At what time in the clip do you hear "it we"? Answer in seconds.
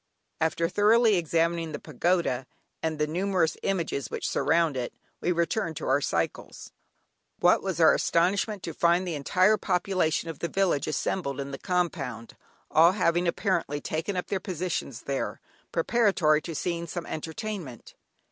4.75-5.31